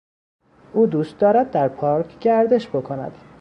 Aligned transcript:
او 0.73 0.87
دوست 0.87 1.19
دارد 1.19 1.51
در 1.51 1.67
پارک 1.67 2.19
گردش 2.19 2.67
بکند. 2.67 3.17